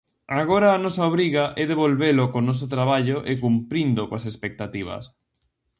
[0.41, 5.03] Agora a nosa obriga e devolvelo co noso traballo e cumprindo coas expectativas.